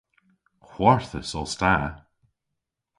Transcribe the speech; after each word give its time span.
Hwarthus 0.67 1.31
os 1.41 1.51
ta. 1.59 1.75